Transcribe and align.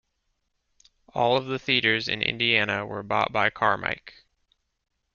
All 1.13 1.37
of 1.37 1.45
the 1.45 1.59
theaters 1.59 2.07
in 2.07 2.23
Indiana 2.23 2.87
were 2.87 3.03
bought 3.03 3.31
by 3.31 3.51
Carmike. 3.51 4.23